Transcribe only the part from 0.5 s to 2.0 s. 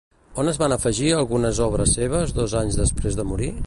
es van afegir algunes obres